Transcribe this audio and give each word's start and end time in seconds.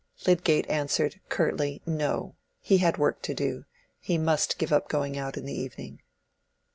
Lydgate 0.25 0.67
answered 0.67 1.21
curtly, 1.29 1.83
no—he 1.85 2.77
had 2.79 2.97
work 2.97 3.21
to 3.21 3.35
do—he 3.35 4.17
must 4.17 4.57
give 4.57 4.73
up 4.73 4.89
going 4.89 5.15
out 5.15 5.37
in 5.37 5.45
the 5.45 5.53
evening. 5.53 6.01